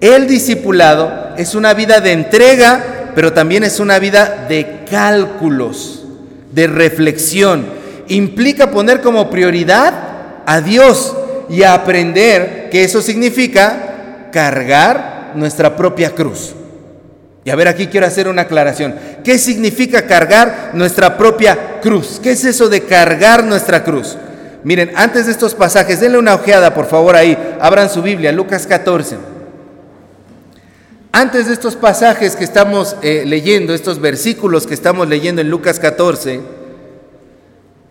El 0.00 0.28
discipulado 0.28 1.34
es 1.36 1.56
una 1.56 1.74
vida 1.74 2.00
de 2.00 2.12
entrega, 2.12 3.10
pero 3.12 3.32
también 3.32 3.64
es 3.64 3.80
una 3.80 3.98
vida 3.98 4.46
de 4.48 4.84
cálculos, 4.88 6.04
de 6.52 6.68
reflexión. 6.68 7.77
Implica 8.08 8.70
poner 8.70 9.00
como 9.00 9.30
prioridad 9.30 9.94
a 10.46 10.60
Dios 10.60 11.14
y 11.48 11.62
aprender 11.62 12.68
que 12.70 12.84
eso 12.84 13.02
significa 13.02 14.30
cargar 14.32 15.32
nuestra 15.34 15.76
propia 15.76 16.10
cruz. 16.14 16.54
Y 17.44 17.50
a 17.50 17.56
ver, 17.56 17.68
aquí 17.68 17.86
quiero 17.86 18.06
hacer 18.06 18.28
una 18.28 18.42
aclaración. 18.42 18.94
¿Qué 19.24 19.38
significa 19.38 20.06
cargar 20.06 20.72
nuestra 20.74 21.16
propia 21.16 21.80
cruz? 21.80 22.20
¿Qué 22.22 22.32
es 22.32 22.44
eso 22.44 22.68
de 22.68 22.82
cargar 22.82 23.44
nuestra 23.44 23.84
cruz? 23.84 24.16
Miren, 24.64 24.92
antes 24.96 25.26
de 25.26 25.32
estos 25.32 25.54
pasajes, 25.54 26.00
denle 26.00 26.18
una 26.18 26.34
ojeada, 26.34 26.74
por 26.74 26.86
favor, 26.86 27.16
ahí. 27.16 27.56
Abran 27.60 27.88
su 27.88 28.02
Biblia, 28.02 28.32
Lucas 28.32 28.66
14. 28.66 29.16
Antes 31.12 31.46
de 31.46 31.54
estos 31.54 31.74
pasajes 31.74 32.36
que 32.36 32.44
estamos 32.44 32.96
eh, 33.02 33.24
leyendo, 33.24 33.72
estos 33.72 33.98
versículos 33.98 34.66
que 34.66 34.74
estamos 34.74 35.08
leyendo 35.08 35.40
en 35.40 35.48
Lucas 35.48 35.80
14, 35.80 36.40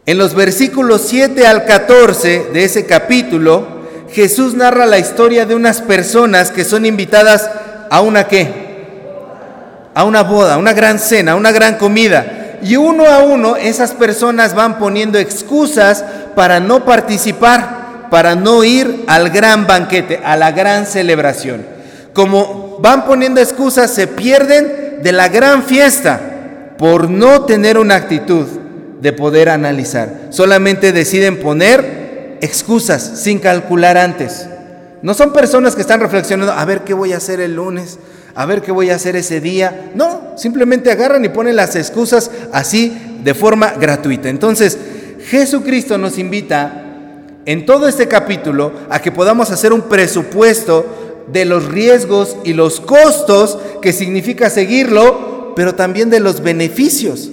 en 0.07 0.17
los 0.17 0.33
versículos 0.33 1.01
7 1.05 1.45
al 1.45 1.65
14 1.65 2.47
de 2.53 2.63
ese 2.63 2.85
capítulo, 2.85 3.67
Jesús 4.09 4.55
narra 4.55 4.85
la 4.85 4.99
historia 4.99 5.45
de 5.45 5.53
unas 5.53 5.81
personas 5.81 6.49
que 6.49 6.63
son 6.63 6.85
invitadas 6.85 7.51
a 7.89 7.99
una 7.99 8.23
qué? 8.23 8.65
a 9.93 10.03
una 10.03 10.21
boda, 10.23 10.57
una 10.57 10.73
gran 10.73 10.99
cena, 10.99 11.35
una 11.35 11.51
gran 11.51 11.75
comida. 11.75 12.59
Y 12.61 12.77
uno 12.77 13.07
a 13.07 13.19
uno 13.19 13.57
esas 13.57 13.91
personas 13.91 14.53
van 14.53 14.77
poniendo 14.77 15.17
excusas 15.17 16.05
para 16.35 16.59
no 16.59 16.85
participar, 16.85 18.07
para 18.11 18.35
no 18.35 18.63
ir 18.63 19.03
al 19.07 19.31
gran 19.31 19.65
banquete, 19.65 20.21
a 20.23 20.37
la 20.37 20.51
gran 20.51 20.85
celebración. 20.85 21.65
Como 22.13 22.77
van 22.79 23.05
poniendo 23.05 23.41
excusas, 23.41 23.89
se 23.91 24.05
pierden 24.05 24.99
de 25.01 25.11
la 25.11 25.29
gran 25.29 25.63
fiesta 25.63 26.21
por 26.77 27.09
no 27.09 27.45
tener 27.45 27.79
una 27.79 27.95
actitud 27.95 28.45
de 29.01 29.13
poder 29.13 29.49
analizar. 29.49 30.27
Solamente 30.29 30.91
deciden 30.91 31.37
poner 31.37 32.37
excusas 32.41 33.01
sin 33.21 33.39
calcular 33.39 33.97
antes. 33.97 34.47
No 35.01 35.13
son 35.13 35.33
personas 35.33 35.75
que 35.75 35.81
están 35.81 35.99
reflexionando, 35.99 36.53
a 36.53 36.65
ver 36.65 36.81
qué 36.81 36.93
voy 36.93 37.13
a 37.13 37.17
hacer 37.17 37.39
el 37.39 37.55
lunes, 37.55 37.99
a 38.33 38.45
ver 38.45 38.61
qué 38.61 38.71
voy 38.71 38.89
a 38.89 38.95
hacer 38.95 39.15
ese 39.15 39.39
día. 39.39 39.91
No, 39.95 40.33
simplemente 40.37 40.91
agarran 40.91 41.23
y 41.23 41.29
ponen 41.29 41.55
las 41.55 41.75
excusas 41.75 42.31
así 42.51 43.19
de 43.23 43.33
forma 43.33 43.73
gratuita. 43.79 44.29
Entonces, 44.29 44.77
Jesucristo 45.29 45.97
nos 45.97 46.17
invita 46.17 46.83
en 47.45 47.65
todo 47.65 47.87
este 47.87 48.07
capítulo 48.07 48.71
a 48.89 48.99
que 49.01 49.11
podamos 49.11 49.51
hacer 49.51 49.71
un 49.71 49.83
presupuesto 49.83 51.25
de 51.31 51.45
los 51.45 51.65
riesgos 51.65 52.37
y 52.43 52.53
los 52.53 52.79
costos 52.79 53.59
que 53.81 53.93
significa 53.93 54.49
seguirlo, 54.49 55.53
pero 55.55 55.75
también 55.75 56.09
de 56.09 56.19
los 56.19 56.41
beneficios 56.41 57.29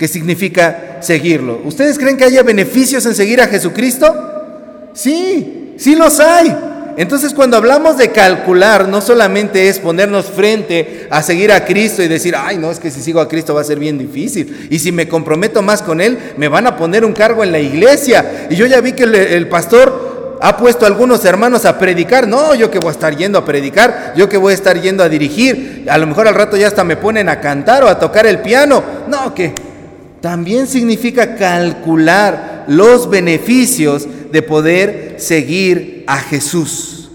que 0.00 0.08
significa 0.08 0.96
seguirlo. 1.00 1.60
¿Ustedes 1.62 1.98
creen 1.98 2.16
que 2.16 2.24
haya 2.24 2.42
beneficios 2.42 3.04
en 3.04 3.14
seguir 3.14 3.38
a 3.42 3.46
Jesucristo? 3.48 4.90
Sí, 4.94 5.74
sí 5.76 5.94
los 5.94 6.18
hay. 6.20 6.56
Entonces 6.96 7.34
cuando 7.34 7.58
hablamos 7.58 7.98
de 7.98 8.10
calcular, 8.10 8.88
no 8.88 9.02
solamente 9.02 9.68
es 9.68 9.78
ponernos 9.78 10.24
frente 10.24 11.06
a 11.10 11.22
seguir 11.22 11.52
a 11.52 11.66
Cristo 11.66 12.02
y 12.02 12.08
decir, 12.08 12.34
ay, 12.34 12.56
no, 12.56 12.70
es 12.70 12.80
que 12.80 12.90
si 12.90 13.02
sigo 13.02 13.20
a 13.20 13.28
Cristo 13.28 13.54
va 13.54 13.60
a 13.60 13.64
ser 13.64 13.78
bien 13.78 13.98
difícil. 13.98 14.68
Y 14.70 14.78
si 14.78 14.90
me 14.90 15.06
comprometo 15.06 15.60
más 15.60 15.82
con 15.82 16.00
Él, 16.00 16.18
me 16.38 16.48
van 16.48 16.66
a 16.66 16.78
poner 16.78 17.04
un 17.04 17.12
cargo 17.12 17.44
en 17.44 17.52
la 17.52 17.58
iglesia. 17.58 18.46
Y 18.48 18.56
yo 18.56 18.64
ya 18.64 18.80
vi 18.80 18.92
que 18.92 19.02
el, 19.02 19.48
pastor 19.48 20.38
ha 20.40 20.56
puesto 20.56 20.86
a 20.86 20.88
algunos 20.88 21.22
hermanos 21.26 21.66
a 21.66 21.78
predicar. 21.78 22.26
No, 22.26 22.54
yo 22.54 22.70
que 22.70 22.78
voy 22.78 22.88
a 22.88 22.92
estar 22.92 23.14
yendo 23.14 23.36
a 23.36 23.44
predicar, 23.44 24.14
yo 24.16 24.30
que 24.30 24.38
voy 24.38 24.52
a 24.52 24.54
estar 24.54 24.80
yendo 24.80 25.04
a 25.04 25.10
dirigir. 25.10 25.84
A 25.90 25.98
lo 25.98 26.06
mejor 26.06 26.26
al 26.26 26.34
rato 26.34 26.56
ya 26.56 26.68
hasta 26.68 26.84
me 26.84 26.96
ponen 26.96 27.28
a 27.28 27.38
cantar 27.38 27.84
o 27.84 27.88
a 27.88 27.98
tocar 27.98 28.26
el 28.26 28.38
piano. 28.38 28.82
No, 29.06 29.34
que 29.34 29.69
también 30.20 30.66
significa 30.66 31.36
calcular 31.36 32.64
los 32.68 33.08
beneficios 33.08 34.06
de 34.30 34.42
poder 34.42 35.16
seguir 35.18 36.04
a 36.06 36.18
Jesús. 36.18 37.10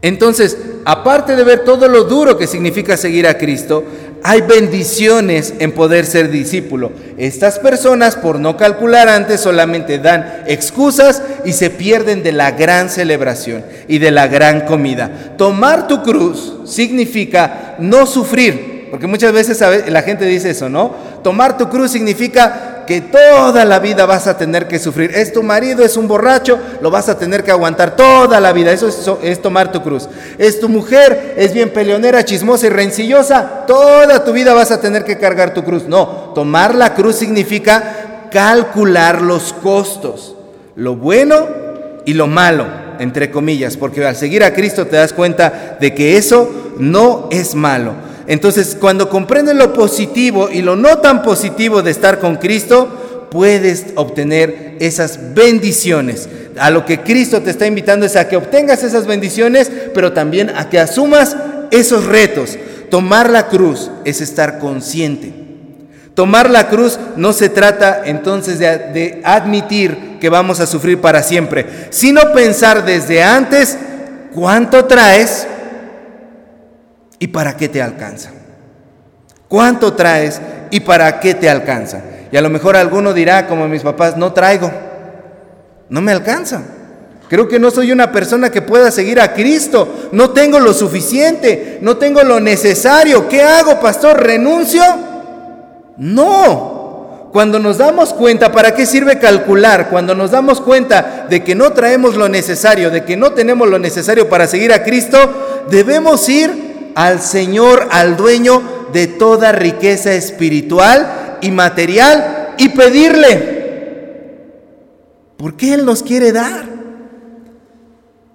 Entonces, 0.00 0.56
aparte 0.84 1.34
de 1.34 1.44
ver 1.44 1.64
todo 1.64 1.88
lo 1.88 2.04
duro 2.04 2.38
que 2.38 2.46
significa 2.46 2.96
seguir 2.96 3.26
a 3.26 3.36
Cristo, 3.36 3.84
hay 4.22 4.40
bendiciones 4.42 5.54
en 5.58 5.72
poder 5.72 6.06
ser 6.06 6.30
discípulo. 6.30 6.92
Estas 7.18 7.58
personas, 7.58 8.16
por 8.16 8.40
no 8.40 8.56
calcular 8.56 9.08
antes, 9.08 9.40
solamente 9.40 9.98
dan 9.98 10.44
excusas 10.46 11.22
y 11.44 11.52
se 11.52 11.70
pierden 11.70 12.22
de 12.22 12.32
la 12.32 12.52
gran 12.52 12.90
celebración 12.90 13.64
y 13.86 13.98
de 13.98 14.10
la 14.10 14.26
gran 14.26 14.62
comida. 14.62 15.34
Tomar 15.36 15.88
tu 15.88 16.02
cruz 16.02 16.54
significa 16.64 17.76
no 17.78 18.06
sufrir, 18.06 18.67
porque 18.90 19.06
muchas 19.06 19.32
veces 19.32 19.62
la 19.88 20.02
gente 20.02 20.24
dice 20.24 20.50
eso, 20.50 20.68
¿no? 20.68 20.92
Tomar 21.22 21.56
tu 21.58 21.68
cruz 21.68 21.92
significa 21.92 22.84
que 22.88 23.02
toda 23.02 23.66
la 23.66 23.80
vida 23.80 24.06
vas 24.06 24.26
a 24.26 24.38
tener 24.38 24.66
que 24.66 24.78
sufrir. 24.78 25.10
Es 25.14 25.34
tu 25.34 25.42
marido, 25.42 25.84
es 25.84 25.98
un 25.98 26.08
borracho, 26.08 26.58
lo 26.80 26.90
vas 26.90 27.10
a 27.10 27.18
tener 27.18 27.44
que 27.44 27.50
aguantar 27.50 27.96
toda 27.96 28.40
la 28.40 28.52
vida. 28.52 28.72
Eso 28.72 29.18
es, 29.22 29.42
tomar 29.42 29.70
tu 29.70 29.82
cruz. 29.82 30.08
Es 30.38 30.58
tu 30.58 30.70
mujer, 30.70 31.34
es 31.36 31.52
bien 31.52 31.68
peleonera, 31.68 32.24
chismosa 32.24 32.66
y 32.66 32.70
rencillosa. 32.70 33.66
Toda 33.66 34.24
tu 34.24 34.32
vida 34.32 34.54
vas 34.54 34.70
a 34.70 34.80
tener 34.80 35.04
que 35.04 35.18
cargar 35.18 35.52
tu 35.52 35.64
cruz. 35.64 35.84
No, 35.86 36.32
tomar 36.34 36.74
la 36.74 36.94
cruz 36.94 37.16
significa 37.16 38.28
calcular 38.30 39.20
los 39.20 39.52
costos. 39.52 40.34
Lo 40.74 40.96
bueno 40.96 41.46
y 42.06 42.14
lo 42.14 42.26
malo, 42.26 42.64
entre 42.98 43.30
comillas. 43.30 43.76
Porque 43.76 44.06
al 44.06 44.16
seguir 44.16 44.42
a 44.42 44.54
Cristo 44.54 44.86
te 44.86 44.96
das 44.96 45.12
cuenta 45.12 45.76
de 45.78 45.94
que 45.94 46.16
eso 46.16 46.50
no 46.78 47.28
es 47.30 47.54
malo. 47.54 48.07
Entonces, 48.28 48.76
cuando 48.78 49.08
comprendes 49.08 49.56
lo 49.56 49.72
positivo 49.72 50.50
y 50.52 50.60
lo 50.60 50.76
no 50.76 50.98
tan 50.98 51.22
positivo 51.22 51.82
de 51.82 51.90
estar 51.90 52.18
con 52.18 52.36
Cristo, 52.36 53.26
puedes 53.30 53.86
obtener 53.94 54.76
esas 54.80 55.34
bendiciones. 55.34 56.28
A 56.60 56.70
lo 56.70 56.84
que 56.84 57.00
Cristo 57.00 57.40
te 57.40 57.50
está 57.50 57.66
invitando 57.66 58.04
es 58.04 58.16
a 58.16 58.28
que 58.28 58.36
obtengas 58.36 58.82
esas 58.84 59.06
bendiciones, 59.06 59.72
pero 59.94 60.12
también 60.12 60.50
a 60.50 60.68
que 60.68 60.78
asumas 60.78 61.36
esos 61.70 62.04
retos. 62.04 62.58
Tomar 62.90 63.30
la 63.30 63.48
cruz 63.48 63.90
es 64.04 64.20
estar 64.20 64.58
consciente. 64.58 65.32
Tomar 66.12 66.50
la 66.50 66.68
cruz 66.68 66.98
no 67.16 67.32
se 67.32 67.48
trata 67.48 68.02
entonces 68.04 68.58
de, 68.58 68.66
de, 68.66 69.22
admitir 69.24 70.18
que 70.20 70.28
vamos 70.28 70.60
a 70.60 70.66
sufrir 70.66 71.00
para 71.00 71.22
siempre, 71.22 71.64
sino 71.90 72.32
pensar 72.32 72.84
desde 72.84 73.22
antes 73.22 73.78
cuánto 74.34 74.84
traes 74.84 75.46
¿Y 77.18 77.28
para 77.28 77.56
qué 77.56 77.68
te 77.68 77.82
alcanza? 77.82 78.30
¿Cuánto 79.48 79.94
traes 79.94 80.40
y 80.70 80.80
para 80.80 81.20
qué 81.20 81.34
te 81.34 81.48
alcanza? 81.48 82.02
Y 82.30 82.36
a 82.36 82.40
lo 82.42 82.50
mejor 82.50 82.76
alguno 82.76 83.12
dirá, 83.12 83.46
como 83.46 83.66
mis 83.66 83.82
papás, 83.82 84.16
no 84.16 84.32
traigo, 84.32 84.70
no 85.88 86.00
me 86.00 86.12
alcanza. 86.12 86.62
Creo 87.28 87.46
que 87.46 87.58
no 87.58 87.70
soy 87.70 87.92
una 87.92 88.10
persona 88.10 88.50
que 88.50 88.62
pueda 88.62 88.90
seguir 88.90 89.20
a 89.20 89.34
Cristo. 89.34 90.08
No 90.12 90.30
tengo 90.30 90.60
lo 90.60 90.72
suficiente, 90.72 91.78
no 91.82 91.98
tengo 91.98 92.22
lo 92.22 92.40
necesario. 92.40 93.28
¿Qué 93.28 93.42
hago, 93.42 93.80
pastor? 93.80 94.22
¿Renuncio? 94.22 94.82
No. 95.98 97.28
Cuando 97.32 97.58
nos 97.58 97.76
damos 97.76 98.14
cuenta, 98.14 98.50
¿para 98.50 98.74
qué 98.74 98.86
sirve 98.86 99.18
calcular? 99.18 99.90
Cuando 99.90 100.14
nos 100.14 100.30
damos 100.30 100.62
cuenta 100.62 101.26
de 101.28 101.44
que 101.44 101.54
no 101.54 101.72
traemos 101.72 102.16
lo 102.16 102.28
necesario, 102.30 102.90
de 102.90 103.04
que 103.04 103.18
no 103.18 103.32
tenemos 103.32 103.68
lo 103.68 103.78
necesario 103.78 104.30
para 104.30 104.46
seguir 104.46 104.72
a 104.72 104.82
Cristo, 104.82 105.66
debemos 105.70 106.26
ir 106.30 106.67
al 106.94 107.20
Señor, 107.20 107.88
al 107.90 108.16
dueño 108.16 108.62
de 108.92 109.06
toda 109.06 109.52
riqueza 109.52 110.12
espiritual 110.14 111.38
y 111.40 111.50
material 111.50 112.54
y 112.58 112.70
pedirle. 112.70 113.58
Porque 115.36 115.74
Él 115.74 115.84
nos 115.84 116.02
quiere 116.02 116.32
dar. 116.32 116.64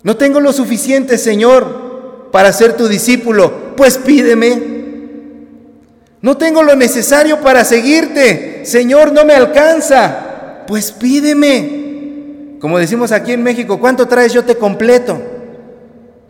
No 0.04 0.18
tengo 0.18 0.40
lo 0.40 0.54
suficiente, 0.54 1.18
Señor, 1.18 2.30
para 2.32 2.52
ser 2.54 2.76
tu 2.76 2.88
discípulo. 2.88 3.76
Pues 3.76 3.98
pídeme. 3.98 4.74
No 6.22 6.38
tengo 6.38 6.64
lo 6.64 6.76
necesario 6.76 7.42
para 7.42 7.66
seguirte. 7.66 8.62
Señor, 8.66 9.12
no 9.12 9.26
me 9.26 9.34
alcanza. 9.34 10.64
Pues 10.68 10.92
pídeme. 10.92 12.58
Como 12.60 12.80
decimos 12.80 13.12
aquí 13.12 13.34
en 13.34 13.44
México, 13.44 13.78
¿cuánto 13.80 14.08
traes? 14.08 14.32
Yo 14.32 14.46
te 14.46 14.56
completo. 14.56 15.22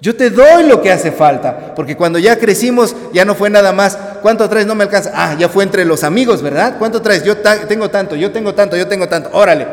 Yo 0.04 0.18
te 0.18 0.30
doy 0.30 0.68
lo 0.68 0.82
que 0.82 0.92
hace 0.92 1.14
falta. 1.14 1.74
Porque 1.74 1.96
cuando 1.96 2.20
ya 2.20 2.38
crecimos, 2.38 2.94
ya 3.14 3.24
no 3.24 3.36
fue 3.36 3.50
nada 3.50 3.72
más. 3.72 3.98
¿Cuánto 4.22 4.50
traes? 4.50 4.68
No 4.68 4.76
me 4.76 4.84
alcanza. 4.84 5.14
Ah, 5.16 5.38
ya 5.40 5.48
fue 5.48 5.64
entre 5.64 5.86
los 5.86 6.04
amigos, 6.04 6.42
¿verdad? 6.42 6.76
¿Cuánto 6.78 7.02
traes? 7.02 7.24
Yo 7.24 7.38
tengo 7.38 7.90
tanto, 7.90 8.18
yo 8.18 8.30
tengo 8.30 8.54
tanto, 8.54 8.76
yo 8.76 8.86
tengo 8.86 9.08
tanto. 9.08 9.30
Órale. 9.32 9.66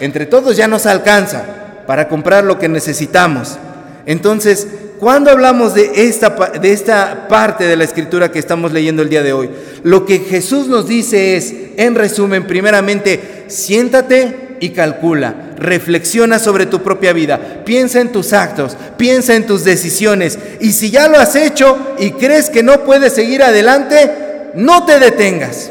Entre 0.00 0.24
todos 0.24 0.56
ya 0.56 0.66
nos 0.68 0.86
alcanza 0.86 1.44
para 1.86 2.08
comprar 2.08 2.44
lo 2.44 2.58
que 2.58 2.66
necesitamos. 2.66 3.58
Entonces, 4.06 4.66
cuando 4.98 5.30
hablamos 5.30 5.74
de 5.74 6.08
esta, 6.08 6.30
de 6.30 6.72
esta 6.72 7.28
parte 7.28 7.64
de 7.64 7.76
la 7.76 7.84
escritura 7.84 8.32
que 8.32 8.38
estamos 8.38 8.72
leyendo 8.72 9.02
el 9.02 9.10
día 9.10 9.22
de 9.22 9.34
hoy, 9.34 9.50
lo 9.82 10.06
que 10.06 10.20
Jesús 10.20 10.66
nos 10.66 10.88
dice 10.88 11.36
es, 11.36 11.54
en 11.76 11.94
resumen, 11.94 12.46
primeramente, 12.46 13.44
siéntate 13.48 14.43
y 14.64 14.70
calcula, 14.70 15.34
reflexiona 15.58 16.38
sobre 16.38 16.64
tu 16.64 16.82
propia 16.82 17.12
vida, 17.12 17.62
piensa 17.66 18.00
en 18.00 18.12
tus 18.12 18.32
actos, 18.32 18.78
piensa 18.96 19.34
en 19.34 19.46
tus 19.46 19.62
decisiones 19.62 20.38
y 20.58 20.72
si 20.72 20.90
ya 20.90 21.06
lo 21.06 21.18
has 21.18 21.36
hecho 21.36 21.76
y 21.98 22.12
crees 22.12 22.48
que 22.48 22.62
no 22.62 22.82
puedes 22.82 23.12
seguir 23.12 23.42
adelante, 23.42 24.50
no 24.54 24.86
te 24.86 24.98
detengas. 24.98 25.70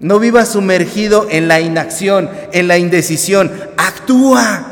No 0.00 0.18
vivas 0.18 0.48
sumergido 0.48 1.26
en 1.30 1.46
la 1.46 1.60
inacción, 1.60 2.30
en 2.52 2.68
la 2.68 2.78
indecisión, 2.78 3.52
actúa. 3.76 4.66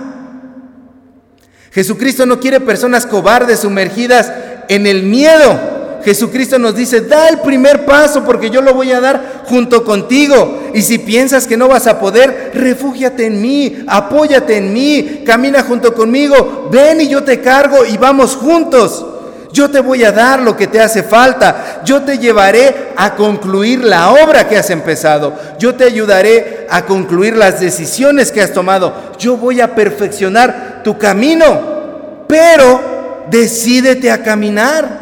Jesucristo 1.70 2.24
no 2.24 2.40
quiere 2.40 2.60
personas 2.60 3.04
cobardes 3.04 3.60
sumergidas 3.60 4.32
en 4.70 4.86
el 4.86 5.02
miedo. 5.02 5.71
Jesucristo 6.04 6.58
nos 6.58 6.74
dice, 6.74 7.02
da 7.02 7.28
el 7.28 7.40
primer 7.40 7.84
paso 7.84 8.24
porque 8.24 8.50
yo 8.50 8.60
lo 8.60 8.74
voy 8.74 8.92
a 8.92 9.00
dar 9.00 9.42
junto 9.46 9.84
contigo. 9.84 10.70
Y 10.74 10.82
si 10.82 10.98
piensas 10.98 11.46
que 11.46 11.56
no 11.56 11.68
vas 11.68 11.86
a 11.86 12.00
poder, 12.00 12.52
refúgiate 12.54 13.26
en 13.26 13.40
mí, 13.40 13.84
apóyate 13.86 14.56
en 14.56 14.72
mí, 14.72 15.22
camina 15.24 15.62
junto 15.62 15.94
conmigo, 15.94 16.68
ven 16.70 17.00
y 17.00 17.08
yo 17.08 17.22
te 17.22 17.40
cargo 17.40 17.84
y 17.84 17.96
vamos 17.96 18.36
juntos. 18.36 19.06
Yo 19.52 19.70
te 19.70 19.80
voy 19.80 20.02
a 20.02 20.12
dar 20.12 20.40
lo 20.40 20.56
que 20.56 20.66
te 20.66 20.80
hace 20.80 21.02
falta. 21.02 21.82
Yo 21.84 22.02
te 22.02 22.18
llevaré 22.18 22.92
a 22.96 23.14
concluir 23.14 23.84
la 23.84 24.10
obra 24.10 24.48
que 24.48 24.56
has 24.56 24.70
empezado. 24.70 25.34
Yo 25.58 25.74
te 25.74 25.84
ayudaré 25.84 26.66
a 26.70 26.86
concluir 26.86 27.36
las 27.36 27.60
decisiones 27.60 28.32
que 28.32 28.40
has 28.40 28.52
tomado. 28.52 28.94
Yo 29.18 29.36
voy 29.36 29.60
a 29.60 29.74
perfeccionar 29.74 30.80
tu 30.82 30.96
camino. 30.96 32.24
Pero 32.26 33.26
decídete 33.30 34.10
a 34.10 34.22
caminar. 34.22 35.01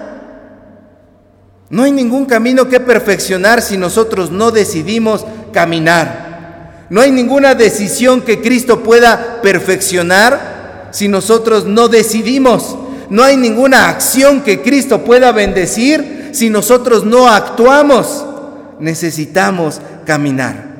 No 1.70 1.84
hay 1.84 1.92
ningún 1.92 2.26
camino 2.26 2.68
que 2.68 2.80
perfeccionar 2.80 3.62
si 3.62 3.76
nosotros 3.76 4.32
no 4.32 4.50
decidimos 4.50 5.24
caminar. 5.52 6.86
No 6.90 7.00
hay 7.00 7.12
ninguna 7.12 7.54
decisión 7.54 8.22
que 8.22 8.42
Cristo 8.42 8.82
pueda 8.82 9.40
perfeccionar 9.40 10.88
si 10.90 11.06
nosotros 11.06 11.66
no 11.66 11.86
decidimos. 11.86 12.76
No 13.08 13.22
hay 13.22 13.36
ninguna 13.36 13.88
acción 13.88 14.40
que 14.42 14.62
Cristo 14.62 15.04
pueda 15.04 15.30
bendecir 15.30 16.30
si 16.32 16.50
nosotros 16.50 17.04
no 17.04 17.28
actuamos. 17.28 18.26
Necesitamos 18.80 19.80
caminar. 20.04 20.70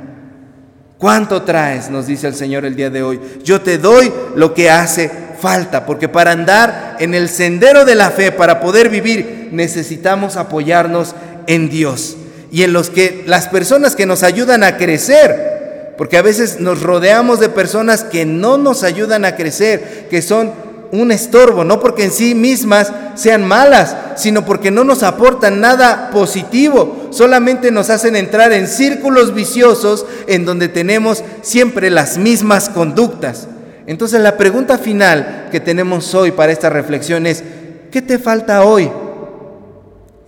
¿Cuánto 0.99 1.43
traes? 1.43 1.89
Nos 1.89 2.09
dice 2.09 2.27
el 2.27 2.35
Señor 2.35 2.65
el 2.65 2.75
día 2.75 2.91
de 2.91 3.05
hoy. 3.05 3.21
Yo 3.45 3.61
te 3.61 3.79
doy 3.79 4.13
lo 4.35 4.53
que 4.53 4.71
hace 4.71 5.11
falta, 5.41 5.87
porque 5.87 6.09
para 6.09 6.33
andar 6.33 6.97
en 7.01 7.15
el 7.15 7.29
sendero 7.29 7.85
de 7.85 7.95
la 7.95 8.11
fe, 8.11 8.33
para 8.33 8.61
poder 8.61 8.89
vivir, 8.89 9.49
necesitamos 9.53 10.37
apoyarnos 10.37 11.15
en 11.47 11.69
Dios 11.71 12.17
y 12.53 12.63
en 12.63 12.73
los 12.73 12.91
que 12.91 13.25
las 13.27 13.49
personas 13.49 13.97
que 13.97 14.07
nos 14.07 14.23
ayudan 14.23 14.65
a 14.65 14.77
crecer, 14.77 15.95
porque 15.97 16.17
a 16.17 16.23
veces 16.23 16.61
nos 16.61 16.83
rodeamos 16.83 17.41
de 17.41 17.49
personas 17.49 18.05
que 18.05 18.25
no 18.25 18.59
nos 18.59 18.83
ayudan 18.83 19.25
a 19.25 19.37
crecer, 19.37 20.09
que 20.11 20.23
son 20.23 20.53
un 20.93 21.13
estorbo, 21.13 21.63
no 21.63 21.79
porque 21.79 22.05
en 22.05 22.11
sí 22.11 22.35
mismas 22.35 22.93
sean 23.15 23.47
malas, 23.47 23.97
sino 24.17 24.45
porque 24.45 24.71
no 24.71 24.83
nos 24.83 25.03
aportan 25.03 25.61
nada 25.61 26.11
positivo, 26.11 27.09
solamente 27.11 27.71
nos 27.71 27.91
hacen 27.91 28.17
entrar 28.17 28.53
en 28.53 28.67
círculos 28.67 29.35
viciosos 29.35 30.07
en 30.27 30.45
donde 30.45 30.69
tenemos 30.69 31.23
siempre 31.43 31.91
las 31.91 32.19
mismas 32.19 32.69
conductas. 32.69 33.47
Entonces 33.87 34.21
la 34.21 34.37
pregunta 34.37 34.79
final 34.79 35.49
que 35.51 35.61
tenemos 35.61 36.15
hoy 36.15 36.33
para 36.33 36.53
esta 36.53 36.71
reflexión 36.71 37.27
es, 37.27 37.43
¿qué 37.91 38.03
te 38.03 38.19
falta 38.19 38.65
hoy? 38.65 38.91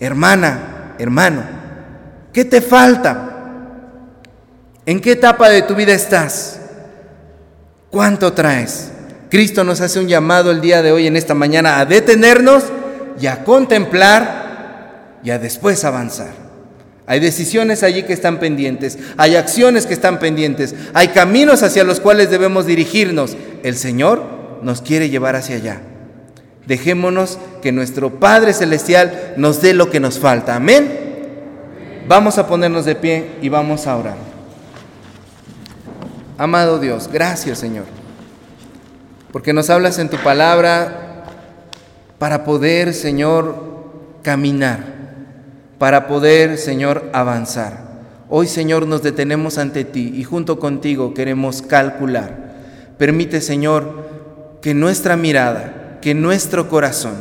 Hermana, 0.01 0.95
hermano, 0.99 1.43
¿qué 2.33 2.45
te 2.45 2.61
falta? 2.61 3.29
¿En 4.85 5.01
qué 5.01 5.13
etapa 5.13 5.49
de 5.49 5.63
tu 5.63 5.75
vida 5.75 5.93
estás? 5.93 6.59
¿Cuánto 7.91 8.33
traes? 8.33 8.91
Cristo 9.31 9.65
nos 9.65 9.81
hace 9.81 10.01
un 10.01 10.09
llamado 10.09 10.51
el 10.51 10.61
día 10.61 10.83
de 10.83 10.93
hoy, 10.93 11.07
en 11.07 11.17
esta 11.17 11.35
mañana, 11.35 11.79
a 11.79 11.87
detenernos 11.87 12.65
y 13.21 13.27
a 13.27 13.45
contemplar 13.45 15.21
y 15.23 15.31
a 15.31 15.39
después 15.39 15.85
avanzar. 15.85 16.42
Hay 17.07 17.21
decisiones 17.21 17.83
allí 17.83 18.05
que 18.05 18.13
están 18.13 18.39
pendientes, 18.39 18.99
hay 19.17 19.35
acciones 19.35 19.87
que 19.87 19.95
están 19.95 20.19
pendientes, 20.19 20.75
hay 20.95 21.09
caminos 21.09 21.63
hacia 21.63 21.85
los 21.85 22.01
cuales 22.01 22.31
debemos 22.31 22.67
dirigirnos. 22.67 23.37
El 23.63 23.77
Señor 23.77 24.23
nos 24.63 24.83
quiere 24.83 25.11
llevar 25.11 25.37
hacia 25.37 25.57
allá. 25.57 25.81
Dejémonos 26.67 27.39
que 27.61 27.73
nuestro 27.73 28.21
Padre 28.21 28.53
Celestial 28.53 29.35
nos 29.37 29.61
dé 29.61 29.75
lo 29.75 29.91
que 29.91 29.99
nos 29.99 30.19
falta. 30.19 30.55
Amén. 30.55 31.01
Vamos 32.07 32.39
a 32.39 32.47
ponernos 32.47 32.85
de 32.85 32.95
pie 32.95 33.27
y 33.43 33.49
vamos 33.49 33.87
a 33.87 33.97
orar. 33.97 34.17
Amado 36.39 36.79
Dios, 36.79 37.09
gracias 37.13 37.59
Señor 37.59 38.03
porque 39.33 39.55
nos 39.55 39.71
hablas 39.71 39.99
en 39.99 40.11
tu 40.11 40.19
palabra 40.19 41.25
para 42.19 42.45
poder, 42.45 42.93
Señor, 42.93 43.57
caminar, 44.23 44.85
para 45.83 46.07
poder, 46.07 46.59
Señor, 46.59 47.11
avanzar. 47.13 47.83
Hoy, 48.29 48.47
Señor, 48.47 48.87
nos 48.87 49.03
detenemos 49.03 49.59
ante 49.59 49.85
ti 49.85 50.13
y 50.15 50.23
junto 50.23 50.61
contigo 50.61 51.13
queremos 51.13 51.61
calcular. 51.61 52.53
Permite, 52.99 53.41
Señor, 53.41 54.59
que 54.63 54.75
nuestra 54.75 55.17
mirada, 55.17 55.99
que 56.01 56.15
nuestro 56.15 56.69
corazón, 56.69 57.15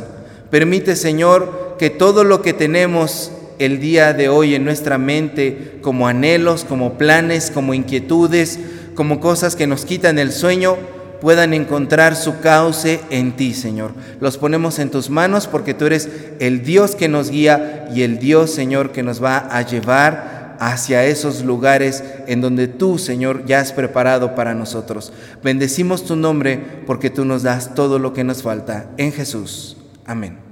permite, 0.48 0.94
Señor, 0.94 1.74
que 1.76 1.90
todo 1.90 2.22
lo 2.22 2.40
que 2.40 2.52
tenemos 2.52 3.32
el 3.58 3.80
día 3.80 4.12
de 4.12 4.28
hoy 4.28 4.54
en 4.54 4.64
nuestra 4.64 4.96
mente, 4.96 5.80
como 5.82 6.06
anhelos, 6.06 6.64
como 6.64 6.96
planes, 6.96 7.50
como 7.50 7.74
inquietudes, 7.74 8.60
como 8.94 9.18
cosas 9.18 9.56
que 9.56 9.66
nos 9.66 9.84
quitan 9.84 10.20
el 10.20 10.30
sueño, 10.30 10.76
puedan 11.22 11.54
encontrar 11.54 12.16
su 12.16 12.40
cauce 12.40 13.00
en 13.08 13.36
ti, 13.36 13.54
Señor. 13.54 13.92
Los 14.18 14.38
ponemos 14.38 14.80
en 14.80 14.90
tus 14.90 15.08
manos 15.08 15.46
porque 15.46 15.72
tú 15.72 15.86
eres 15.86 16.08
el 16.40 16.64
Dios 16.64 16.96
que 16.96 17.08
nos 17.08 17.30
guía 17.30 17.88
y 17.94 18.02
el 18.02 18.18
Dios, 18.18 18.50
Señor, 18.50 18.90
que 18.90 19.04
nos 19.04 19.22
va 19.22 19.38
a 19.38 19.62
llevar 19.62 20.56
hacia 20.58 21.04
esos 21.04 21.44
lugares 21.44 22.02
en 22.26 22.40
donde 22.40 22.66
tú, 22.66 22.98
Señor, 22.98 23.46
ya 23.46 23.60
has 23.60 23.72
preparado 23.72 24.34
para 24.34 24.52
nosotros. 24.52 25.12
Bendecimos 25.44 26.04
tu 26.04 26.16
nombre 26.16 26.58
porque 26.88 27.08
tú 27.08 27.24
nos 27.24 27.44
das 27.44 27.76
todo 27.76 28.00
lo 28.00 28.12
que 28.12 28.24
nos 28.24 28.42
falta. 28.42 28.90
En 28.96 29.12
Jesús. 29.12 29.76
Amén. 30.04 30.42